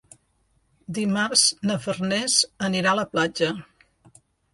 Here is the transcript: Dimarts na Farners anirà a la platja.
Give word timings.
Dimarts 0.97 1.43
na 1.71 1.75
Farners 1.83 2.37
anirà 2.69 2.95
a 2.95 2.99
la 3.01 3.05
platja. 3.13 3.51